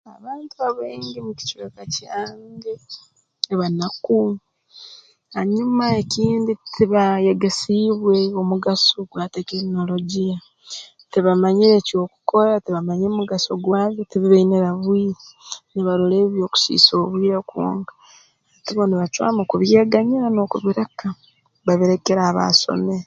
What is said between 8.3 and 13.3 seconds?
omugaso gwa tekinologiya tibamanyire ky'okukora tibamanyire